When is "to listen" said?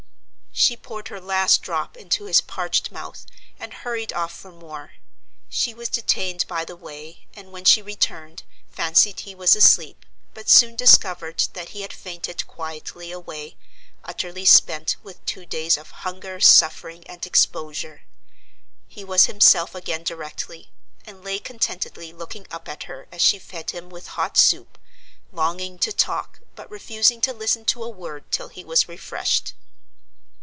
27.21-27.63